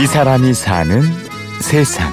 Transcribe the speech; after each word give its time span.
이 0.00 0.06
사람이 0.06 0.54
사는 0.54 1.02
세상. 1.60 2.10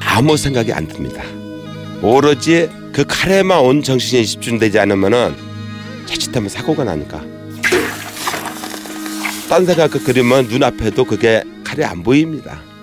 아무 0.00 0.36
생각이 0.36 0.72
안 0.72 0.86
듭니다. 0.86 1.24
오로지 2.00 2.70
그 2.92 3.04
칼에만 3.04 3.58
온 3.58 3.82
정신이 3.82 4.24
집중되지 4.24 4.78
않으면은 4.78 5.34
자칫하면 6.06 6.48
사고가 6.48 6.84
나니까. 6.84 7.20
딴 9.48 9.66
생각 9.66 9.90
그 9.90 10.04
그리면 10.04 10.46
눈앞에도 10.46 11.04
그게 11.04 11.42
칼이 11.64 11.82
안 11.82 12.04
보입니다. 12.04 12.73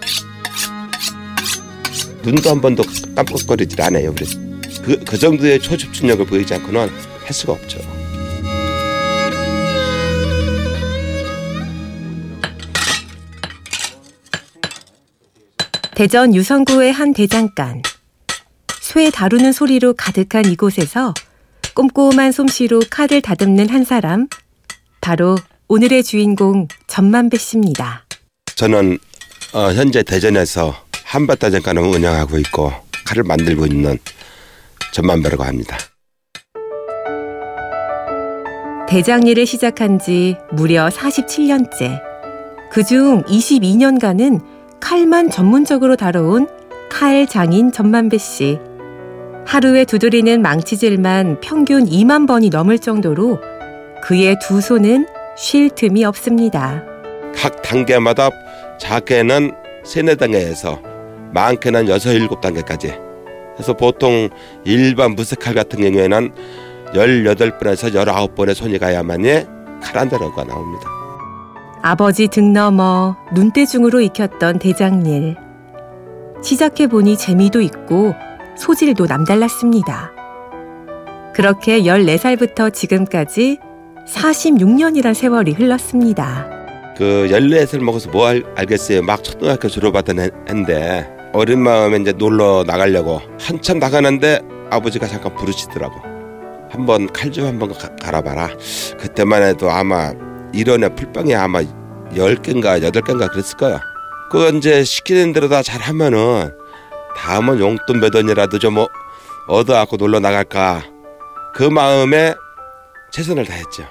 눈도 2.23 2.49
한 2.49 2.61
번도 2.61 2.83
깜빡거리질 3.15 3.81
않아요. 3.81 4.13
그래서 4.13 4.39
그, 4.83 5.03
그 5.03 5.17
정도의 5.17 5.59
초집중력을 5.59 6.25
보이지 6.25 6.53
않고는 6.55 6.89
할 6.89 7.33
수가 7.33 7.53
없죠. 7.53 7.79
대전 15.95 16.33
유성구의 16.33 16.91
한 16.93 17.13
대장간. 17.13 17.83
쇠 18.81 19.11
다루는 19.11 19.51
소리로 19.51 19.93
가득한 19.93 20.45
이곳에서 20.45 21.13
꼼꼼한 21.75 22.31
솜씨로 22.31 22.81
칼을 22.89 23.21
다듬는 23.21 23.69
한 23.69 23.83
사람. 23.83 24.27
바로 24.99 25.37
오늘의 25.67 26.03
주인공 26.03 26.67
전만배 26.87 27.37
씨입니다. 27.37 28.05
저는 28.55 28.97
어, 29.53 29.71
현재 29.73 30.03
대전에서 30.03 30.75
한바다장간을 31.11 31.81
운영하고 31.81 32.37
있고 32.37 32.71
칼을 33.05 33.23
만들고 33.23 33.65
있는 33.65 33.97
전만배라고 34.93 35.43
합니다. 35.43 35.77
대장 38.87 39.27
일을 39.27 39.45
시작한 39.45 39.99
지 39.99 40.37
무려 40.51 40.87
47년째. 40.87 42.01
그중 42.71 43.23
22년간은 43.23 44.41
칼만 44.79 45.29
전문적으로 45.29 45.97
다뤄온 45.97 46.47
칼 46.89 47.27
장인 47.27 47.73
전만배 47.73 48.17
씨. 48.17 48.57
하루에 49.45 49.83
두드리는 49.83 50.41
망치질만 50.41 51.41
평균 51.41 51.85
2만 51.85 52.25
번이 52.25 52.49
넘을 52.49 52.79
정도로 52.79 53.39
그의 54.01 54.37
두 54.41 54.61
손은 54.61 55.07
쉴 55.35 55.69
틈이 55.69 56.05
없습니다. 56.05 56.83
각 57.35 57.61
단계마다 57.61 58.29
작게는 58.79 59.53
세네 59.83 60.15
단계에서 60.15 60.90
많게는 61.33 61.87
여섯 61.87 62.11
일곱 62.13 62.41
단계까지. 62.41 62.93
그래서 63.55 63.73
보통 63.73 64.29
일반 64.63 65.11
무쇠칼 65.11 65.53
같은 65.53 65.81
경우에는 65.81 66.31
18번에서 66.93 67.93
19번의 67.93 68.53
손이 68.53 68.79
가야만이 68.79 69.45
칼한 69.81 70.09
자루가 70.09 70.43
나옵니다. 70.43 70.89
아버지 71.81 72.27
등 72.27 72.53
넘어 72.53 73.15
눈대중으로 73.33 74.01
익혔던 74.01 74.59
대장일. 74.59 75.35
시작해 76.43 76.87
보니 76.87 77.17
재미도 77.17 77.61
있고 77.61 78.13
소질도 78.57 79.05
남달랐습니다. 79.05 80.11
그렇게 81.33 81.81
14살부터 81.81 82.73
지금까지 82.73 83.57
46년이란 84.07 85.13
세월이 85.13 85.53
흘렀습니다. 85.53 86.49
그 86.97 87.27
14살 87.31 87.79
먹어서 87.79 88.09
뭐 88.09 88.27
알, 88.27 88.43
알겠어요. 88.55 89.01
막 89.01 89.23
초등학교 89.23 89.67
졸업하던 89.67 90.19
했는데 90.19 91.20
어린 91.33 91.59
마음에 91.61 91.97
이제 91.97 92.11
놀러 92.11 92.63
나가려고 92.65 93.21
한참 93.39 93.79
나가는데 93.79 94.41
아버지가 94.69 95.07
잠깐 95.07 95.35
부르시더라고. 95.35 95.95
한번 96.69 97.11
칼 97.11 97.31
좀 97.31 97.45
한번 97.45 97.73
가- 97.73 97.95
갈아봐라. 97.97 98.49
그때만 98.99 99.43
해도 99.43 99.69
아마 99.69 100.13
일원에 100.53 100.89
풀빵이 100.89 101.35
아마 101.35 101.61
10개인가 102.13 102.81
8개인가 102.81 103.29
그랬을 103.31 103.57
거야. 103.57 103.81
그거 104.29 104.49
이제 104.49 104.83
시키는 104.83 105.33
대로 105.33 105.49
다 105.49 105.61
잘하면은 105.61 106.51
다음은 107.17 107.59
용돈 107.59 107.99
몇 107.99 108.13
원이라도 108.15 108.59
좀 108.59 108.77
어- 108.77 108.87
얻어갖고 109.47 109.97
놀러 109.97 110.19
나갈까. 110.19 110.83
그 111.53 111.63
마음에 111.63 112.33
최선을 113.11 113.45
다했죠. 113.45 113.83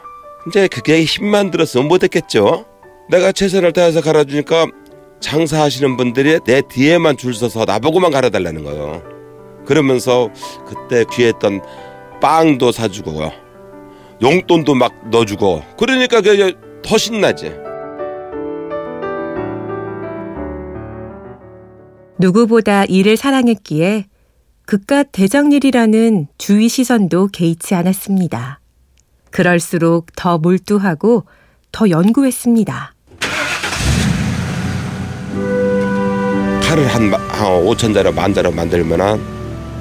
이제 0.47 0.69
그게 0.69 1.05
힘만 1.05 1.51
들었으면 1.51 1.89
못했겠죠. 1.89 2.65
내가 3.11 3.33
최선을 3.33 3.73
다해서 3.75 4.01
갈아주니까 4.01 4.67
장사하시는 5.21 5.97
분들이 5.97 6.41
내 6.45 6.63
뒤에만 6.63 7.17
줄 7.17 7.35
서서 7.35 7.65
나보고만 7.65 8.11
갈아달라는 8.11 8.65
거예요. 8.65 9.03
그러면서 9.65 10.31
그때 10.67 11.05
귀했던 11.13 11.63
빵도 12.21 12.73
사주고 12.73 13.31
용돈도 14.23 14.75
막 14.75 15.11
넣어주고 15.11 15.63
그러니까 15.79 16.21
그게 16.21 16.55
더 16.83 16.99
신나지. 16.99 17.53
누구보다 22.19 22.85
일을 22.85 23.17
사랑했기에 23.17 24.05
그깟 24.67 25.09
대장일이라는 25.11 26.29
주위 26.37 26.69
시선도 26.69 27.29
개의치 27.29 27.75
않았습니다. 27.75 28.61
그럴수록 29.31 30.15
더 30.15 30.39
몰두하고 30.39 31.25
더 31.73 31.89
연구했습니다. 31.89 32.95
칼을 36.71 36.87
한, 36.87 37.11
마- 37.11 37.19
한 37.19 37.49
5천 37.65 37.93
자루 37.93 38.13
만 38.13 38.33
자루 38.33 38.53
만들면은 38.53 39.21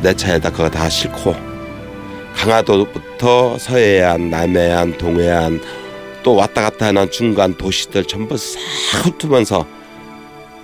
내 0.01 0.11
차에다 0.11 0.49
그거 0.49 0.67
다 0.71 0.89
싣고 0.89 1.35
강화도부터 2.35 3.59
서해안, 3.59 4.31
남해안, 4.31 4.97
동해안 4.97 5.61
또 6.23 6.33
왔다 6.33 6.63
갔다 6.63 6.87
하는 6.87 7.11
중간 7.11 7.53
도시들 7.55 8.05
전부 8.05 8.35
싹 8.37 8.57
훑으면서 9.05 9.67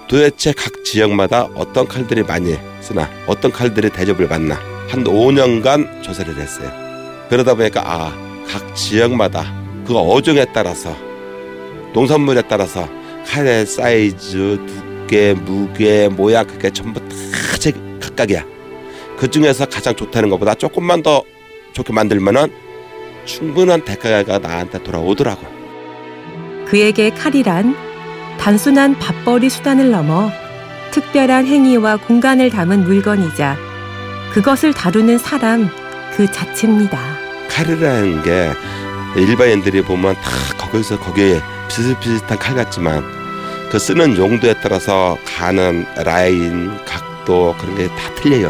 도대체 0.07 0.51
각 0.51 0.83
지역마다 0.83 1.47
어떤 1.53 1.87
칼들이 1.87 2.23
많이 2.23 2.57
쓰나 2.81 3.07
어떤 3.27 3.51
칼들이 3.51 3.91
대접을 3.91 4.27
받나 4.27 4.55
한 4.89 5.03
5년간 5.03 6.01
조사를 6.01 6.35
했어요. 6.39 6.71
그러다 7.29 7.53
보니까 7.53 7.83
아 7.85 8.25
각 8.47 8.75
지역마다 8.75 9.43
그 9.85 9.95
어종에 9.97 10.45
따라서 10.53 10.95
농산물에 11.93 12.43
따라서 12.47 12.87
칼의 13.27 13.65
사이즈, 13.65 14.59
두께, 15.05 15.33
무게, 15.33 16.09
모양 16.09 16.45
그게 16.45 16.69
전부 16.69 16.99
다 16.99 17.15
제 17.59 17.71
각각이야. 17.99 18.43
그 19.17 19.29
중에서 19.31 19.65
가장 19.65 19.95
좋다는 19.95 20.29
것보다 20.29 20.53
조금만 20.53 21.01
더 21.01 21.23
좋게 21.73 21.93
만들면은 21.93 22.51
충분한 23.25 23.83
대가가 23.83 24.37
나한테 24.37 24.83
돌아오더라고. 24.83 25.41
그에게 26.67 27.09
칼이란 27.09 27.75
단순한 28.39 28.99
밥벌이 28.99 29.49
수단을 29.49 29.89
넘어 29.89 30.29
특별한 30.91 31.47
행위와 31.47 31.97
공간을 31.97 32.51
담은 32.51 32.83
물건이자 32.83 33.57
그것을 34.33 34.73
다루는 34.73 35.17
사람 35.17 35.69
그 36.15 36.31
자체입니다. 36.31 36.99
칼이라는 37.49 38.21
게 38.21 38.51
일반인들이 39.15 39.81
보면 39.81 40.13
다 40.15 40.29
거기서 40.57 40.99
거기에 40.99 41.39
비슷비슷한 41.69 42.37
칼 42.37 42.53
같지만 42.55 43.03
그 43.75 43.79
쓰는 43.79 44.15
용도에 44.15 44.53
따라서 44.61 45.17
가는 45.25 45.85
라인, 45.97 46.69
각도 46.85 47.53
그런 47.59 47.75
게 47.75 47.89
다 47.89 48.15
틀려요. 48.15 48.49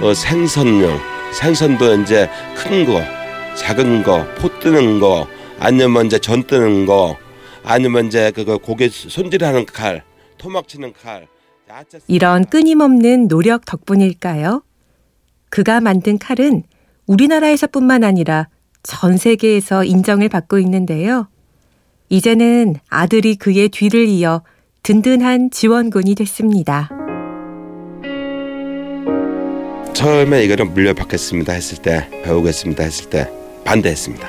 어, 0.00 0.14
생선용, 0.14 0.98
생선도 1.34 1.96
이제 1.96 2.30
큰 2.56 2.86
거, 2.86 3.02
작은 3.54 4.02
거, 4.02 4.26
포 4.38 4.48
뜨는 4.60 4.98
거, 4.98 5.28
아니면 5.60 6.06
이제 6.06 6.18
전 6.18 6.42
뜨는 6.44 6.86
거, 6.86 7.18
아니면 7.62 8.06
이제 8.06 8.30
그거 8.30 8.56
고개 8.56 8.88
손질하는 8.88 9.66
칼, 9.66 10.04
토막 10.38 10.66
치는 10.68 10.94
칼. 10.94 11.28
이런 12.06 12.46
끊임없는 12.46 13.28
노력 13.28 13.66
덕분일까요? 13.66 14.62
그가 15.50 15.82
만든 15.82 16.16
칼은 16.16 16.62
우리나라에서뿐만 17.06 18.04
아니라 18.04 18.48
전 18.82 19.18
세계에서 19.18 19.84
인정을 19.84 20.30
받고 20.30 20.58
있는데요. 20.60 21.28
이제는 22.08 22.76
아들이 22.88 23.36
그의 23.36 23.68
뒤를 23.68 24.06
이어 24.06 24.42
든든한 24.82 25.50
지원군이 25.52 26.16
됐습니다. 26.16 26.90
처음에 29.94 30.42
이거를 30.42 30.64
물려받겠습니다 30.64 31.52
했을 31.52 31.78
때 31.78 32.08
배우겠습니다 32.24 32.82
했을 32.82 33.08
때 33.08 33.30
반대했습니다. 33.64 34.28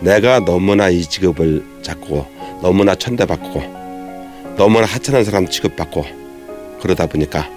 내가 0.00 0.40
너무나 0.40 0.90
이 0.90 1.00
직업을 1.00 1.64
잡고 1.80 2.26
너무나 2.60 2.94
천대받고 2.94 4.54
너무나 4.58 4.84
하찮은 4.84 5.24
사람 5.24 5.48
취급받고 5.48 6.04
그러다 6.82 7.06
보니까 7.06 7.48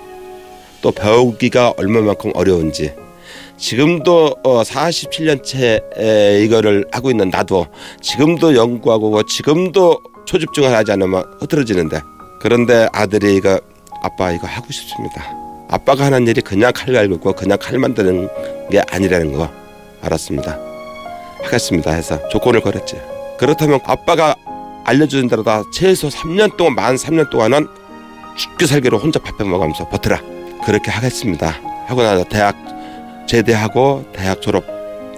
또 0.82 0.94
배우기가 0.94 1.74
얼마만큼 1.76 2.32
어려운지 2.36 2.94
지금도 3.58 4.38
어 4.46 4.64
47년째 4.64 6.46
이거를 6.46 6.86
하고 6.94 7.12
있는 7.12 7.30
나도 7.30 7.68
지금도 8.00 8.56
연구하고 8.56 9.24
지금도 9.24 10.00
초집중을 10.26 10.74
하지 10.74 10.94
않으면 10.94 11.26
흐트러지는데 11.42 12.00
그런데 12.40 12.88
아들이 12.94 13.36
이거 13.36 13.60
아빠 14.02 14.32
이거 14.32 14.48
하고 14.48 14.72
싶습니다. 14.72 15.24
아빠가 15.70 16.06
하는 16.06 16.28
일이 16.28 16.42
그냥 16.42 16.72
칼 16.74 16.94
갈고 16.94 17.34
그냥 17.34 17.58
칼 17.62 17.78
만드는 17.78 18.28
게 18.72 18.82
아니라는 18.90 19.34
거 19.34 19.50
알았습니다. 20.02 20.58
하겠습니다 21.44 21.92
해서 21.92 22.28
조건을 22.30 22.62
걸었지. 22.62 23.00
그렇다면 23.38 23.80
아빠가 23.86 24.36
알려주는 24.86 25.28
대로 25.28 25.44
다 25.44 25.64
최소 25.74 26.08
3년 26.08 26.58
동안 26.58 26.76
만 26.76 26.96
3년 26.96 27.30
동안은 27.30 27.68
죽기 28.36 28.66
살기로 28.68 28.98
혼자 28.98 29.20
밥해 29.20 29.48
먹으면서 29.48 29.88
버텨라. 29.90 30.22
그렇게 30.66 30.92
하겠습니다. 30.92 31.56
하고 31.88 32.02
나서 32.04 32.24
대학 32.24 32.56
제대하고 33.28 34.06
대학 34.14 34.42
졸업 34.42 34.64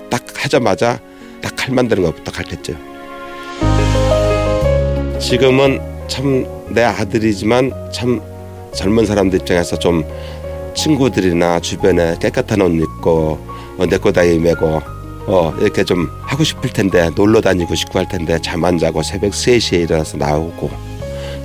딱 0.09 0.21
하자마자 0.35 0.99
딱 1.41 1.55
칼 1.61 1.75
만드는 1.75 2.03
것부터 2.03 2.31
가르쳤죠. 2.31 2.73
지금은 5.19 5.79
참 6.11 6.45
내 6.69 6.83
아들이지만 6.83 7.71
참 7.91 8.21
젊은 8.73 9.05
사람들 9.05 9.41
입장에서 9.41 9.77
좀 9.77 10.03
친구들이나 10.73 11.59
주변에 11.59 12.15
깨끗한 12.19 12.61
옷 12.61 12.71
입고 12.71 13.37
어, 13.77 13.85
내꼬다이 13.85 14.39
메고 14.39 14.81
어 15.27 15.53
이렇게 15.59 15.83
좀 15.83 16.07
하고 16.21 16.43
싶을 16.43 16.69
텐데 16.71 17.09
놀러 17.15 17.41
다니고 17.41 17.75
싶고 17.75 17.99
할 17.99 18.07
텐데 18.07 18.39
잠 18.41 18.63
안 18.63 18.77
자고 18.77 19.03
새벽 19.03 19.31
3시에 19.31 19.81
일어나서 19.83 20.17
나오고 20.17 20.69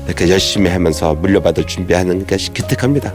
이렇게 0.07 0.29
열심히 0.31 0.71
하면서 0.71 1.15
물려받을 1.15 1.67
준비하는 1.67 2.25
게 2.27 2.37
기특합니다. 2.37 3.13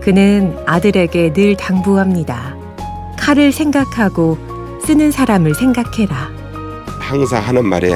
그는 0.00 0.56
아들에게 0.66 1.32
늘 1.32 1.56
당부합니다. 1.56 2.56
칼을 3.18 3.50
생각하고 3.52 4.38
쓰는 4.86 5.10
사람을 5.10 5.54
생각해라. 5.54 6.30
항상 7.00 7.42
하는 7.42 7.64
말이 7.66 7.92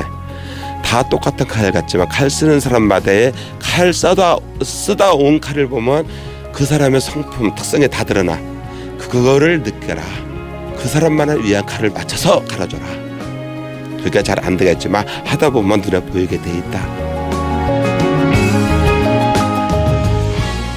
다 0.88 1.02
똑같은 1.02 1.46
칼 1.46 1.70
같지만 1.70 2.08
칼 2.08 2.30
쓰는 2.30 2.60
사람마다의 2.60 3.34
칼 3.58 3.92
써다 3.92 4.38
쓰다 4.62 5.12
온 5.12 5.38
칼을 5.38 5.68
보면 5.68 6.08
그 6.50 6.64
사람의 6.64 7.02
성품 7.02 7.54
특성이 7.54 7.86
다 7.88 8.04
드러나 8.04 8.40
그거를 8.96 9.62
느껴라 9.62 10.02
그 10.78 10.88
사람만을 10.88 11.44
위한 11.44 11.66
칼을 11.66 11.90
맞춰서 11.90 12.42
갈아줘라 12.46 12.86
그게 14.02 14.22
잘안 14.22 14.56
되겠지만 14.56 15.06
하다 15.26 15.50
보면 15.50 15.82
눈에 15.82 16.00
보이게 16.00 16.40
돼 16.40 16.56
있다 16.56 17.08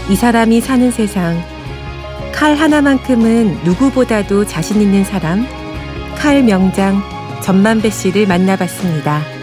이 0.10 0.16
사람이 0.18 0.60
사는 0.60 0.92
세상. 0.92 1.42
칼 2.34 2.54
하나만큼은 2.54 3.63
누구보다도 3.63 4.46
자신 4.46 4.81
있는 4.81 5.06
사람. 5.06 5.48
칼 6.18 6.44
명장 6.44 7.02
전만배 7.42 7.90
씨를 7.90 8.28
만나봤습니다. 8.28 9.41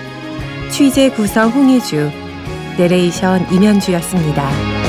취재 0.70 1.11
구성 1.11 1.50
홍희주, 1.50 2.11
내레이션 2.79 3.53
임현주였습니다. 3.53 4.88